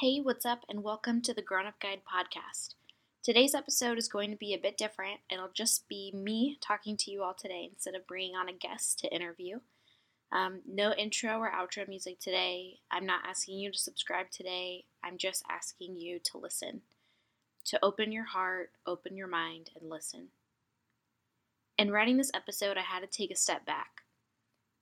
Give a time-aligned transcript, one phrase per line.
[0.00, 2.74] Hey, what's up, and welcome to the Grown Up Guide podcast.
[3.20, 5.18] Today's episode is going to be a bit different.
[5.28, 9.00] It'll just be me talking to you all today instead of bringing on a guest
[9.00, 9.58] to interview.
[10.30, 12.78] Um, no intro or outro music today.
[12.92, 14.84] I'm not asking you to subscribe today.
[15.02, 16.82] I'm just asking you to listen,
[17.64, 20.28] to open your heart, open your mind, and listen.
[21.76, 24.02] In writing this episode, I had to take a step back.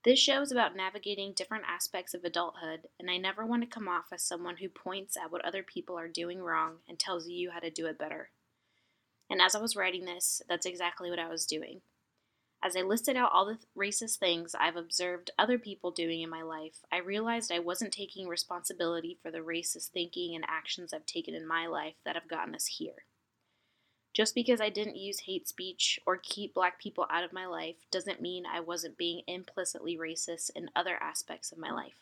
[0.03, 3.87] This show is about navigating different aspects of adulthood, and I never want to come
[3.87, 7.51] off as someone who points at what other people are doing wrong and tells you
[7.51, 8.29] how to do it better.
[9.29, 11.81] And as I was writing this, that's exactly what I was doing.
[12.63, 16.43] As I listed out all the racist things I've observed other people doing in my
[16.43, 21.33] life, I realized I wasn't taking responsibility for the racist thinking and actions I've taken
[21.33, 23.06] in my life that have gotten us here.
[24.17, 27.75] Just because I didn't use hate speech or keep black people out of my life
[27.91, 32.01] doesn't mean I wasn't being implicitly racist in other aspects of my life.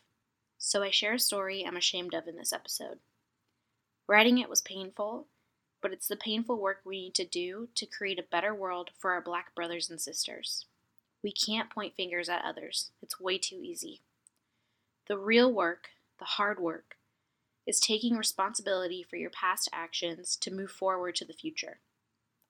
[0.58, 3.00] So I share a story I'm ashamed of in this episode.
[4.08, 5.28] Writing it was painful,
[5.82, 9.12] but it's the painful work we need to do to create a better world for
[9.12, 10.68] our black brothers and sisters.
[11.22, 14.00] We can't point fingers at others, it's way too easy.
[15.10, 16.96] The real work, the hard work,
[17.68, 21.82] is taking responsibility for your past actions to move forward to the future.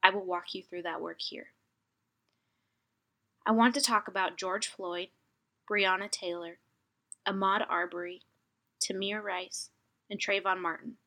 [0.05, 1.47] I will walk you through that work here.
[3.43, 5.07] I want to talk about George Floyd,
[5.67, 6.59] Breonna Taylor,
[7.27, 8.21] Ahmaud Arbery,
[8.79, 9.71] Tamir Rice,
[10.07, 10.97] and Trayvon Martin.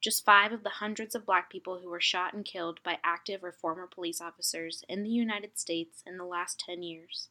[0.00, 3.42] Just five of the hundreds of black people who were shot and killed by active
[3.42, 7.30] or former police officers in the United States in the last 10 years.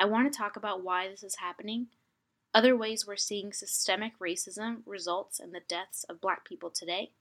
[0.00, 1.86] I want to talk about why this is happening,
[2.52, 7.12] other ways we're seeing systemic racism results in the deaths of black people today,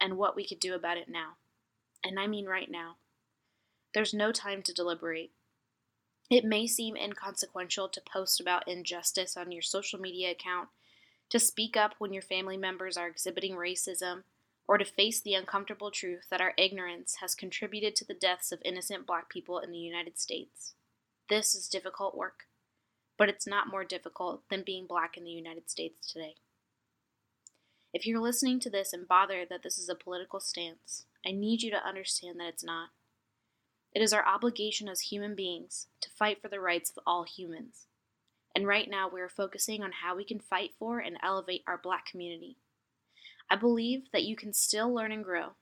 [0.00, 1.36] and what we could do about it now
[2.04, 2.96] and I mean right now.
[3.94, 5.32] There's no time to deliberate.
[6.30, 10.68] It may seem inconsequential to post about injustice on your social media account,
[11.30, 14.24] to speak up when your family members are exhibiting racism,
[14.66, 18.60] or to face the uncomfortable truth that our ignorance has contributed to the deaths of
[18.64, 20.74] innocent black people in the United States.
[21.30, 22.44] This is difficult work,
[23.16, 26.34] but it's not more difficult than being black in the United States today.
[27.94, 31.62] If you're listening to this and bothered that this is a political stance, I need
[31.62, 32.90] you to understand that it's not.
[33.92, 37.86] It is our obligation as human beings to fight for the rights of all humans.
[38.54, 41.78] And right now, we are focusing on how we can fight for and elevate our
[41.78, 42.56] black community.
[43.50, 45.52] I believe that you can still learn and grow,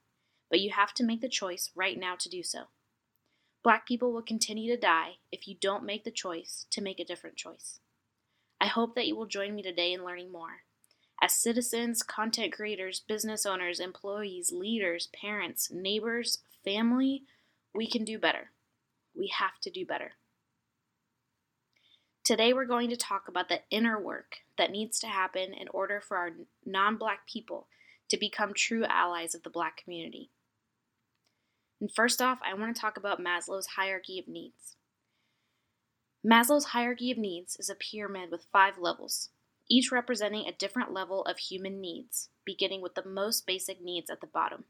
[0.50, 2.65] but you have to make the choice right now to do so.
[3.62, 7.05] Black people will continue to die if you don't make the choice to make a
[7.05, 7.81] different choice.
[8.61, 10.62] I hope that you will join me today in learning more
[11.22, 17.22] as citizens, content creators, business owners, employees, leaders, parents, neighbors, family,
[17.75, 18.50] we can do better.
[19.15, 20.12] We have to do better.
[22.25, 26.00] Today, we're going to talk about the inner work that needs to happen in order
[26.00, 26.31] for our
[26.65, 27.69] non black people
[28.09, 30.31] to become true allies of the black community.
[31.81, 34.77] And first off, I want to talk about Maslow's hierarchy of needs.
[36.27, 39.28] Maslow's hierarchy of needs is a pyramid with five levels
[39.69, 44.21] each representing a different level of human needs, beginning with the most basic needs at
[44.21, 44.65] the bottom.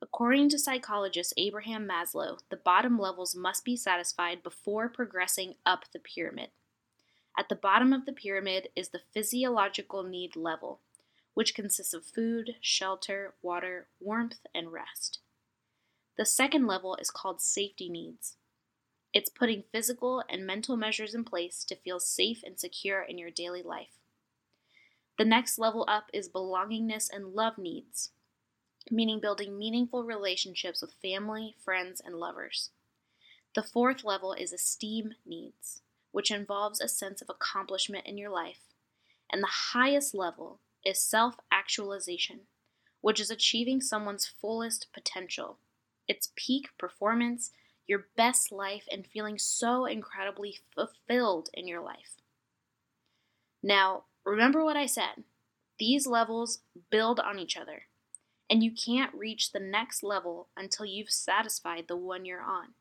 [0.00, 5.98] According to psychologist Abraham Maslow, the bottom levels must be satisfied before progressing up the
[5.98, 6.50] pyramid.
[7.36, 10.80] At the bottom of the pyramid is the physiological need level,
[11.34, 15.20] which consists of food, shelter, water, warmth, and rest.
[16.16, 18.36] The second level is called safety needs.
[19.12, 23.30] It's putting physical and mental measures in place to feel safe and secure in your
[23.30, 23.97] daily life.
[25.18, 28.12] The next level up is belongingness and love needs,
[28.88, 32.70] meaning building meaningful relationships with family, friends, and lovers.
[33.56, 38.60] The fourth level is esteem needs, which involves a sense of accomplishment in your life.
[39.30, 42.42] And the highest level is self actualization,
[43.00, 45.58] which is achieving someone's fullest potential,
[46.06, 47.50] its peak performance,
[47.88, 52.20] your best life, and feeling so incredibly fulfilled in your life.
[53.62, 55.24] Now, Remember what I said.
[55.78, 56.58] These levels
[56.90, 57.84] build on each other,
[58.50, 62.74] and you can't reach the next level until you've satisfied the one you're on.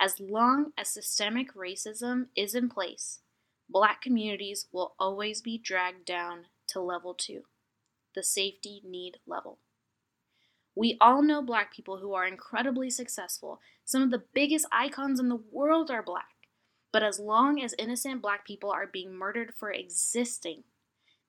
[0.00, 3.18] As long as systemic racism is in place,
[3.68, 7.42] black communities will always be dragged down to level two,
[8.14, 9.58] the safety need level.
[10.74, 13.60] We all know black people who are incredibly successful.
[13.84, 16.31] Some of the biggest icons in the world are black.
[16.92, 20.64] But as long as innocent black people are being murdered for existing,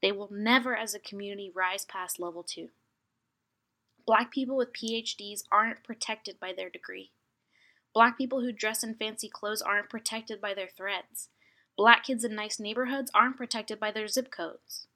[0.01, 2.69] they will never, as a community, rise past level two.
[4.05, 7.11] Black people with PhDs aren't protected by their degree.
[7.93, 11.29] Black people who dress in fancy clothes aren't protected by their threads.
[11.77, 14.87] Black kids in nice neighborhoods aren't protected by their zip codes.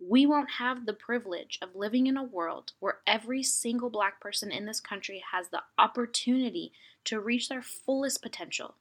[0.00, 4.50] we won't have the privilege of living in a world where every single black person
[4.52, 6.72] in this country has the opportunity
[7.04, 8.76] to reach their fullest potential.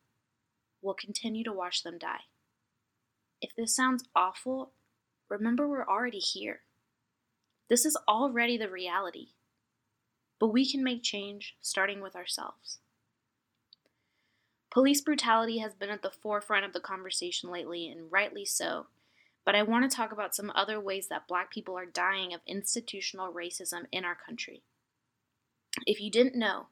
[0.82, 2.22] We'll continue to watch them die.
[3.42, 4.72] If this sounds awful,
[5.30, 6.62] remember we're already here.
[7.70, 9.28] This is already the reality.
[10.40, 12.80] But we can make change starting with ourselves.
[14.72, 18.88] Police brutality has been at the forefront of the conversation lately, and rightly so.
[19.44, 22.42] But I want to talk about some other ways that black people are dying of
[22.46, 24.62] institutional racism in our country.
[25.86, 26.68] If you didn't know,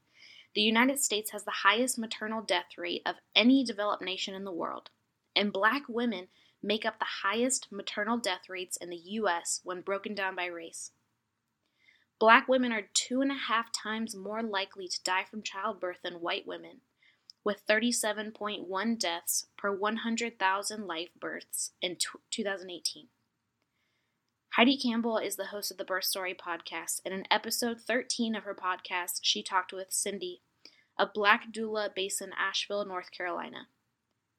[0.56, 4.52] the United States has the highest maternal death rate of any developed nation in the
[4.52, 4.90] world,
[5.36, 6.28] and black women
[6.63, 9.60] make up the highest maternal death rates in the U.S.
[9.63, 10.92] when broken down by race.
[12.18, 16.22] Black women are two and a half times more likely to die from childbirth than
[16.22, 16.80] white women,
[17.44, 23.08] with 37.1 deaths per 100,000 live births in t- 2018.
[24.56, 28.46] Heidi Campbell is the host of the Birth Story podcast, and in episode 13 of
[28.46, 30.44] her podcast, she talked with Cindy,
[30.98, 33.68] a black doula based in Asheville, North Carolina.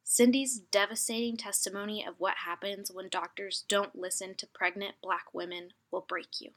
[0.04, 6.06] Cindy's devastating testimony of what happens when doctors don't listen to pregnant black women will
[6.08, 6.52] break you.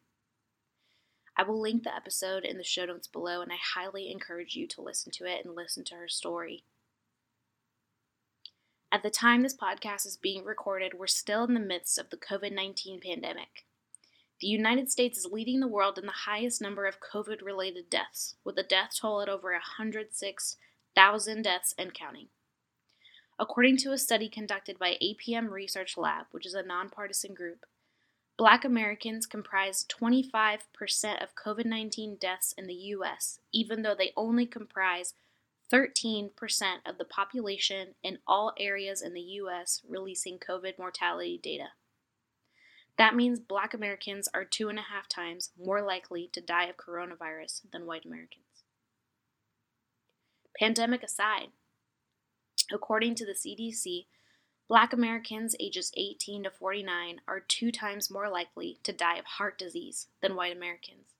[1.35, 4.69] I will link the episode in the show notes below, and I highly encourage you
[4.69, 6.63] to listen to it and listen to her story.
[8.91, 12.17] At the time this podcast is being recorded, we're still in the midst of the
[12.17, 13.65] COVID 19 pandemic.
[14.41, 18.35] The United States is leading the world in the highest number of COVID related deaths,
[18.43, 22.29] with a death toll at over 106,000 deaths and counting.
[23.37, 27.65] According to a study conducted by APM Research Lab, which is a nonpartisan group,
[28.37, 34.47] Black Americans comprise 25% of COVID 19 deaths in the U.S., even though they only
[34.47, 35.13] comprise
[35.71, 36.31] 13%
[36.85, 39.81] of the population in all areas in the U.S.
[39.87, 41.69] releasing COVID mortality data.
[42.97, 46.77] That means Black Americans are two and a half times more likely to die of
[46.77, 48.43] coronavirus than white Americans.
[50.59, 51.49] Pandemic aside,
[52.71, 54.05] According to the CDC,
[54.67, 59.57] Black Americans ages 18 to 49 are two times more likely to die of heart
[59.57, 61.15] disease than white Americans.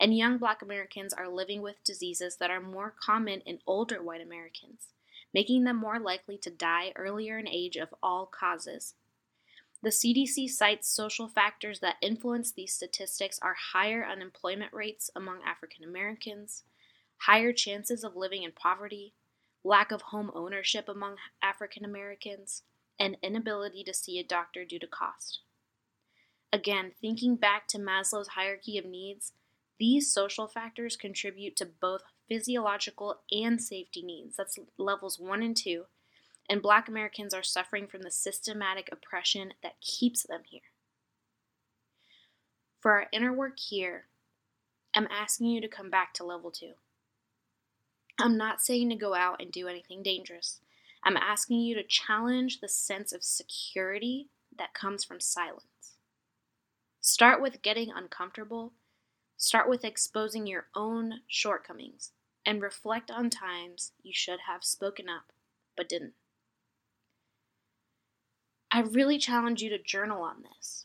[0.00, 4.22] And young Black Americans are living with diseases that are more common in older white
[4.22, 4.94] Americans,
[5.34, 8.94] making them more likely to die earlier in age of all causes.
[9.82, 15.84] The CDC cites social factors that influence these statistics are higher unemployment rates among African
[15.84, 16.64] Americans,
[17.18, 19.12] higher chances of living in poverty,
[19.62, 22.62] lack of home ownership among African Americans,
[22.98, 25.40] and inability to see a doctor due to cost.
[26.52, 29.32] Again, thinking back to Maslow's hierarchy of needs,
[29.80, 34.36] these social factors contribute to both physiological and safety needs.
[34.36, 35.86] That's levels one and two.
[36.48, 40.60] And Black Americans are suffering from the systematic oppression that keeps them here.
[42.80, 44.06] For our inner work here,
[44.94, 46.72] I'm asking you to come back to level two.
[48.18, 50.60] I'm not saying to go out and do anything dangerous.
[51.02, 54.28] I'm asking you to challenge the sense of security
[54.58, 55.94] that comes from silence.
[57.00, 58.72] Start with getting uncomfortable.
[59.40, 62.12] Start with exposing your own shortcomings
[62.44, 65.32] and reflect on times you should have spoken up
[65.78, 66.12] but didn't.
[68.70, 70.84] I really challenge you to journal on this.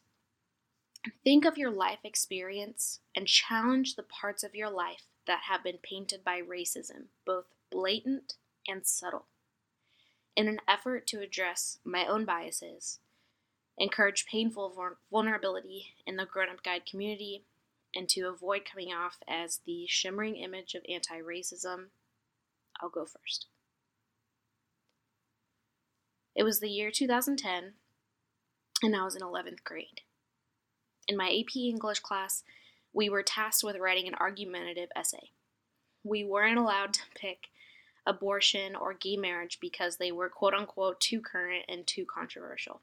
[1.22, 5.80] Think of your life experience and challenge the parts of your life that have been
[5.84, 8.36] painted by racism, both blatant
[8.66, 9.26] and subtle.
[10.38, 13.00] In an effort to address my own biases,
[13.78, 17.44] encourage painful vulnerability in the grown up guide community,
[17.96, 21.88] and to avoid coming off as the shimmering image of anti racism,
[22.82, 23.48] I'll go first.
[26.36, 27.74] It was the year 2010,
[28.84, 30.02] and I was in 11th grade.
[31.08, 32.44] In my AP English class,
[32.94, 35.32] we were tasked with writing an argumentative essay.
[36.04, 37.48] We weren't allowed to pick
[38.06, 42.82] abortion or gay marriage because they were quote unquote too current and too controversial.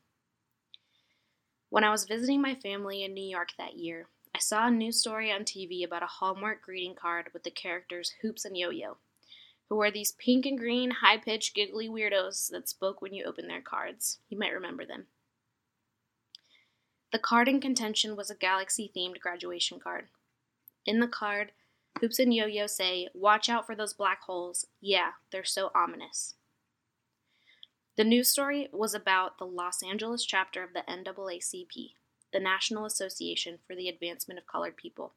[1.68, 4.98] When I was visiting my family in New York that year, I saw a news
[4.98, 8.96] story on TV about a Hallmark greeting card with the characters Hoops and Yo Yo,
[9.68, 13.50] who were these pink and green, high pitched, giggly weirdos that spoke when you opened
[13.50, 14.20] their cards.
[14.30, 15.06] You might remember them.
[17.12, 20.06] The card in contention was a galaxy themed graduation card.
[20.86, 21.52] In the card,
[22.00, 24.66] Hoops and Yo Yo say, Watch out for those black holes.
[24.80, 26.36] Yeah, they're so ominous.
[27.96, 31.90] The news story was about the Los Angeles chapter of the NAACP,
[32.32, 35.14] the National Association for the Advancement of Colored People,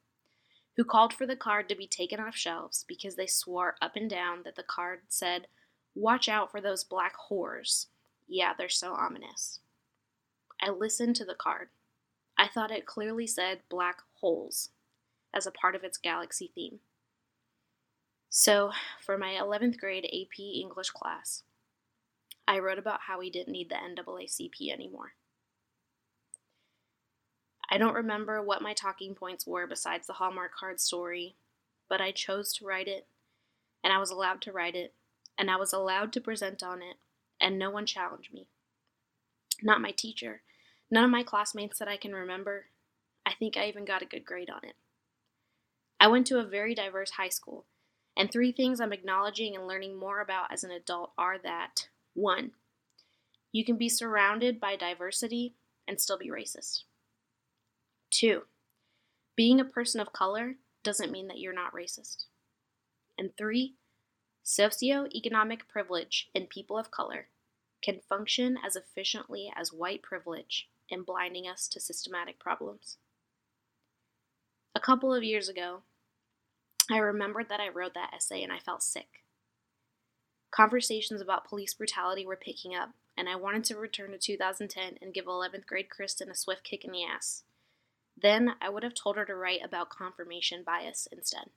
[0.76, 4.10] who called for the card to be taken off shelves because they swore up and
[4.10, 5.48] down that the card said,
[5.96, 7.88] Watch out for those black whores.
[8.28, 9.60] Yeah, they're so ominous.
[10.62, 11.70] I listened to the card.
[12.38, 14.70] I thought it clearly said black holes
[15.34, 16.80] as a part of its galaxy theme.
[18.30, 18.72] So,
[19.06, 21.44] for my 11th grade AP English class,
[22.48, 25.14] I wrote about how we didn't need the NAACP anymore.
[27.70, 31.36] I don't remember what my talking points were besides the Hallmark card story,
[31.90, 33.08] but I chose to write it,
[33.84, 34.94] and I was allowed to write it,
[35.38, 36.98] and I was allowed to present on it,
[37.42, 38.48] and no one challenged me.
[39.64, 40.42] Not my teacher,
[40.92, 42.66] none of my classmates that I can remember.
[43.26, 44.76] I think I even got a good grade on it.
[46.00, 47.66] I went to a very diverse high school,
[48.16, 52.52] and three things I'm acknowledging and learning more about as an adult are that one,
[53.52, 55.56] you can be surrounded by diversity
[55.88, 56.84] and still be racist.
[58.16, 58.44] Two,
[59.36, 62.28] being a person of color doesn't mean that you're not racist.
[63.18, 63.76] And three,
[64.46, 67.28] socioeconomic privilege in people of color
[67.84, 72.96] can function as efficiently as white privilege in blinding us to systematic problems.
[74.74, 75.82] A couple of years ago,
[76.90, 79.26] I remembered that I wrote that essay and I felt sick.
[80.52, 85.14] Conversations about police brutality were picking up, and I wanted to return to 2010 and
[85.14, 87.44] give 11th grade Kristen a swift kick in the ass.
[88.18, 91.50] Then I would have told her to write about confirmation bias instead.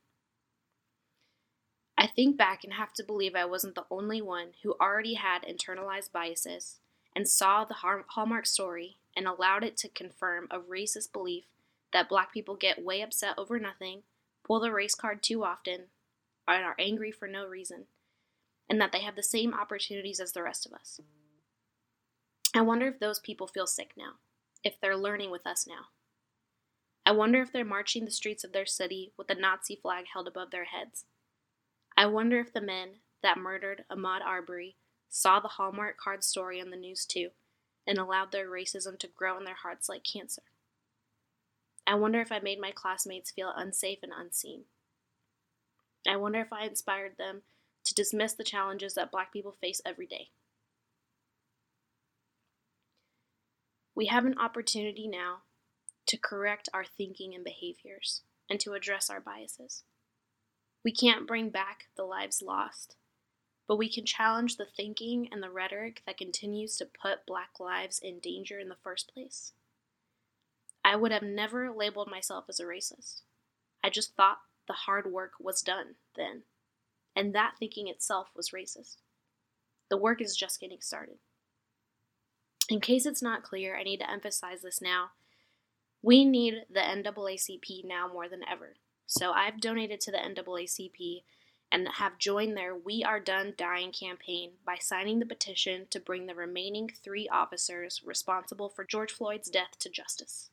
[1.97, 5.43] I think back and have to believe I wasn't the only one who already had
[5.43, 6.79] internalized biases
[7.15, 7.77] and saw the
[8.09, 11.45] Hallmark story and allowed it to confirm a racist belief
[11.93, 14.03] that black people get way upset over nothing,
[14.45, 15.87] pull the race card too often,
[16.47, 17.87] and are angry for no reason,
[18.69, 21.01] and that they have the same opportunities as the rest of us.
[22.55, 24.13] I wonder if those people feel sick now,
[24.63, 25.87] if they're learning with us now.
[27.09, 30.29] I wonder if they're marching the streets of their city with the Nazi flag held
[30.29, 31.07] above their heads.
[31.97, 34.77] I wonder if the men that murdered Ahmaud Arbery
[35.09, 37.31] saw the Hallmark card story on the news too
[37.87, 40.43] and allowed their racism to grow in their hearts like cancer.
[41.87, 44.65] I wonder if I made my classmates feel unsafe and unseen.
[46.07, 47.41] I wonder if I inspired them
[47.85, 50.29] to dismiss the challenges that black people face every day.
[53.95, 55.39] We have an opportunity now
[56.09, 59.85] to correct our thinking and behaviors and to address our biases.
[60.85, 62.97] We can't bring back the lives lost,
[63.67, 68.01] but we can challenge the thinking and the rhetoric that continues to put Black lives
[68.03, 69.53] in danger in the first place.
[70.83, 73.21] I would have never labeled myself as a racist.
[73.85, 76.43] I just thought the hard work was done then,
[77.15, 78.97] and that thinking itself was racist.
[79.91, 81.17] The work is just getting started.
[82.71, 85.11] In case it's not clear, I need to emphasize this now
[86.09, 88.77] we need the NAACP now more than ever.
[89.05, 91.21] So I've donated to the NAACP
[91.71, 96.25] and have joined their We Are Done Dying campaign by signing the petition to bring
[96.25, 100.49] the remaining three officers responsible for George Floyd's death to justice.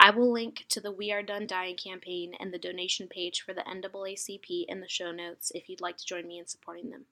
[0.00, 3.54] I will link to the We Are Done Dying campaign and the donation page for
[3.54, 7.04] the NAACP in the show notes if you'd like to join me in supporting them.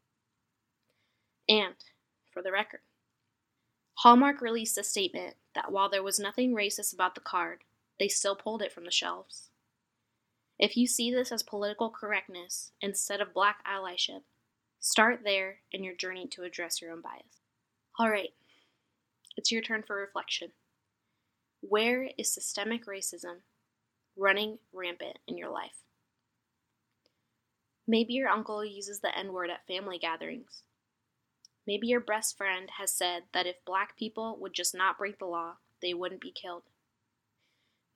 [1.49, 1.77] And,
[2.33, 2.81] for the record,
[3.99, 7.63] Hallmark released a statement that while there was nothing racist about the card,
[7.99, 9.51] they still pulled it from the shelves.
[10.59, 14.23] If you see this as political correctness instead of black allyship,
[14.81, 17.41] start there in your journey to address your own bias.
[17.99, 18.31] All right,
[19.37, 20.53] it's your turn for reflection.
[21.61, 23.39] Where is systemic racism
[24.17, 25.83] running rampant in your life?
[27.87, 30.63] Maybe your uncle uses the N word at family gatherings
[31.67, 35.25] Maybe your best friend has said that if black people would just not break the
[35.25, 36.65] law, they wouldn't be killed.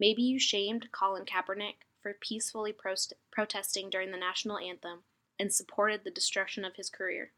[0.01, 2.75] Maybe you shamed Colin Kaepernick for peacefully
[3.31, 5.01] protesting during the national anthem
[5.39, 7.33] and supported the destruction of his career.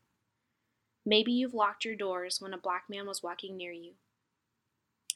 [1.05, 3.93] Maybe you've locked your doors when a black man was walking near you.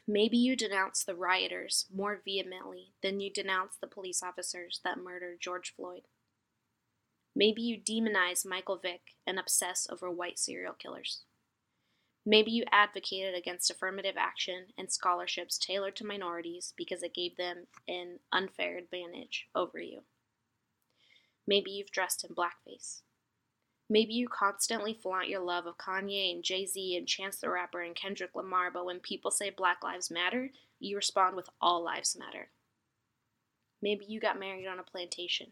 [0.06, 5.40] Maybe you denounced the rioters more vehemently than you denounced the police officers that murdered
[5.40, 6.02] George Floyd.
[7.36, 11.22] Maybe you demonize Michael Vick and obsess over white serial killers.
[12.26, 17.66] Maybe you advocated against affirmative action and scholarships tailored to minorities because it gave them
[17.86, 20.04] an unfair advantage over you.
[21.46, 23.02] Maybe you've dressed in blackface.
[23.90, 27.82] Maybe you constantly flaunt your love of Kanye and Jay Z and Chance the Rapper
[27.82, 30.50] and Kendrick Lamar, but when people say Black Lives Matter,
[30.80, 32.48] you respond with All Lives Matter.
[33.82, 35.48] Maybe you got married on a plantation.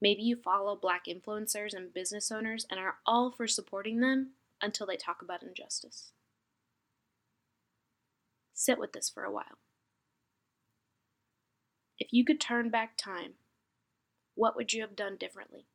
[0.00, 4.30] Maybe you follow black influencers and business owners and are all for supporting them
[4.62, 6.12] until they talk about injustice.
[8.54, 9.58] Sit with this for a while.
[11.98, 13.34] If you could turn back time,
[14.34, 15.66] what would you have done differently?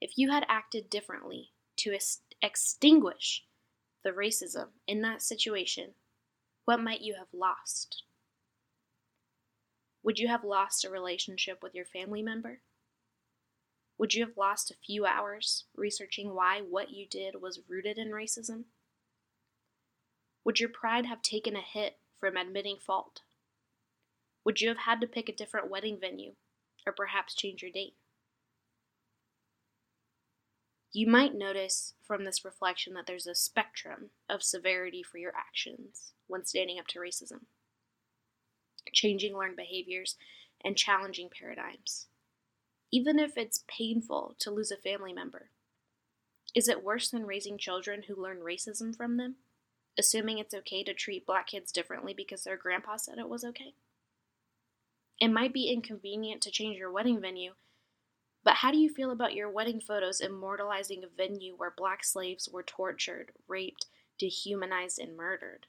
[0.00, 1.96] If you had acted differently to
[2.40, 3.44] extinguish
[4.04, 5.94] the racism in that situation,
[6.64, 8.04] what might you have lost?
[10.02, 12.60] Would you have lost a relationship with your family member?
[13.98, 18.08] Would you have lost a few hours researching why what you did was rooted in
[18.08, 18.64] racism?
[20.44, 23.20] Would your pride have taken a hit from admitting fault?
[24.44, 26.32] Would you have had to pick a different wedding venue
[26.84, 27.94] or perhaps change your date?
[30.92, 36.12] You might notice from this reflection that there's a spectrum of severity for your actions
[36.26, 37.42] when standing up to racism,
[38.92, 40.16] changing learned behaviors,
[40.64, 42.06] and challenging paradigms.
[42.90, 45.50] Even if it's painful to lose a family member,
[46.54, 49.36] is it worse than raising children who learn racism from them,
[49.98, 53.74] assuming it's okay to treat black kids differently because their grandpa said it was okay?
[55.20, 57.52] It might be inconvenient to change your wedding venue
[58.44, 62.48] but how do you feel about your wedding photos immortalizing a venue where black slaves
[62.48, 63.86] were tortured, raped,
[64.18, 65.66] dehumanized, and murdered?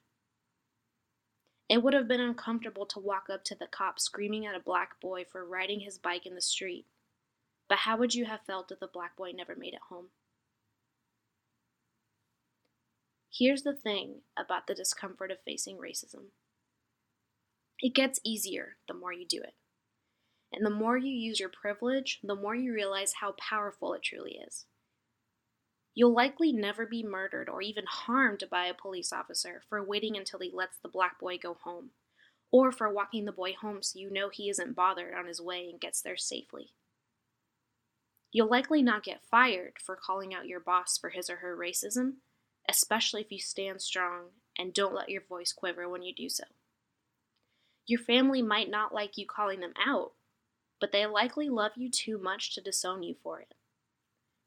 [1.68, 5.00] It would have been uncomfortable to walk up to the cop screaming at a black
[5.00, 6.86] boy for riding his bike in the street.
[7.68, 10.08] But how would you have felt if the black boy never made it home?
[13.32, 16.26] Here's the thing about the discomfort of facing racism
[17.80, 19.54] it gets easier the more you do it.
[20.52, 24.38] And the more you use your privilege, the more you realize how powerful it truly
[24.46, 24.66] is.
[25.94, 30.40] You'll likely never be murdered or even harmed by a police officer for waiting until
[30.40, 31.90] he lets the black boy go home,
[32.50, 35.68] or for walking the boy home so you know he isn't bothered on his way
[35.70, 36.72] and gets there safely.
[38.32, 42.14] You'll likely not get fired for calling out your boss for his or her racism,
[42.68, 46.44] especially if you stand strong and don't let your voice quiver when you do so.
[47.86, 50.12] Your family might not like you calling them out,
[50.80, 53.54] but they likely love you too much to disown you for it.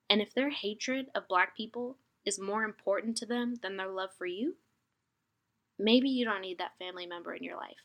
[0.09, 4.09] And if their hatred of black people is more important to them than their love
[4.17, 4.55] for you,
[5.77, 7.75] maybe you don't need that family member in your life.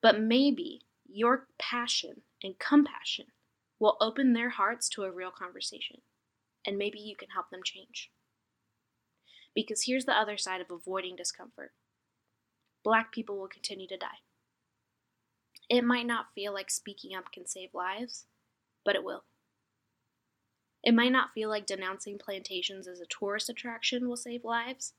[0.00, 3.26] But maybe your passion and compassion
[3.78, 5.98] will open their hearts to a real conversation,
[6.66, 8.10] and maybe you can help them change.
[9.54, 11.72] Because here's the other side of avoiding discomfort
[12.84, 14.22] black people will continue to die.
[15.68, 18.26] It might not feel like speaking up can save lives,
[18.84, 19.22] but it will.
[20.82, 24.94] It might not feel like denouncing plantations as a tourist attraction will save lives,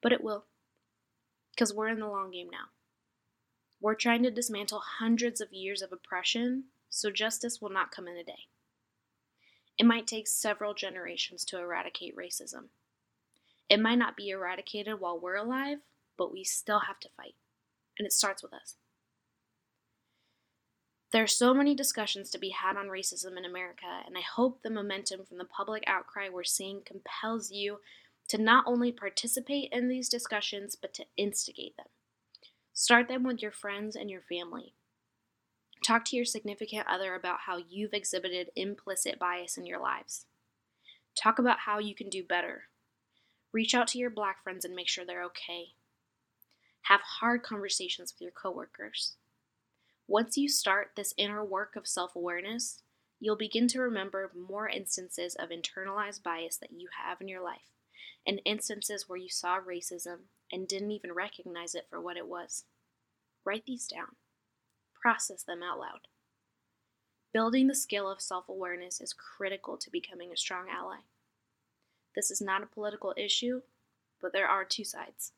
[0.00, 0.44] but it will.
[1.54, 2.68] Because we're in the long game now.
[3.80, 8.16] We're trying to dismantle hundreds of years of oppression, so justice will not come in
[8.16, 8.46] a day.
[9.78, 12.68] It might take several generations to eradicate racism.
[13.68, 15.78] It might not be eradicated while we're alive,
[16.16, 17.34] but we still have to fight.
[17.98, 18.76] And it starts with us.
[21.16, 24.60] There are so many discussions to be had on racism in America, and I hope
[24.60, 27.78] the momentum from the public outcry we're seeing compels you
[28.28, 31.86] to not only participate in these discussions, but to instigate them.
[32.74, 34.74] Start them with your friends and your family.
[35.82, 40.26] Talk to your significant other about how you've exhibited implicit bias in your lives.
[41.18, 42.64] Talk about how you can do better.
[43.54, 45.68] Reach out to your black friends and make sure they're okay.
[46.82, 49.16] Have hard conversations with your coworkers.
[50.08, 52.82] Once you start this inner work of self awareness,
[53.18, 57.72] you'll begin to remember more instances of internalized bias that you have in your life,
[58.26, 60.18] and instances where you saw racism
[60.52, 62.64] and didn't even recognize it for what it was.
[63.44, 64.14] Write these down,
[65.00, 66.06] process them out loud.
[67.32, 70.98] Building the skill of self awareness is critical to becoming a strong ally.
[72.14, 73.62] This is not a political issue,
[74.22, 75.32] but there are two sides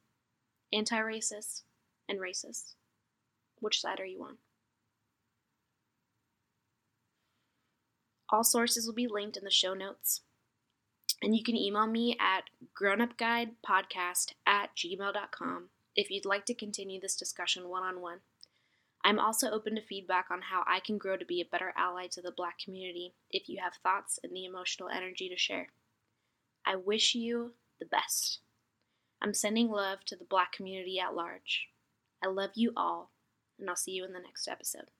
[0.72, 1.62] anti racist
[2.06, 2.74] and racist.
[3.60, 4.36] Which side are you on?
[8.30, 10.22] All sources will be linked in the show notes.
[11.22, 12.44] And you can email me at
[12.80, 18.18] grownupguidepodcast at gmail.com if you'd like to continue this discussion one on one.
[19.04, 22.08] I'm also open to feedback on how I can grow to be a better ally
[22.08, 25.68] to the Black community if you have thoughts and the emotional energy to share.
[26.66, 28.40] I wish you the best.
[29.22, 31.68] I'm sending love to the Black community at large.
[32.22, 33.10] I love you all,
[33.58, 34.90] and I'll see you in the next episode.